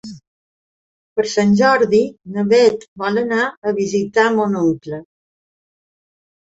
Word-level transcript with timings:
Per 1.19 1.25
Sant 1.33 1.53
Jordi 1.59 2.01
na 2.37 2.47
Beth 2.55 2.89
vol 3.05 3.23
anar 3.25 3.45
a 3.73 3.77
visitar 3.83 4.29
mon 4.41 4.61
oncle. 4.67 5.05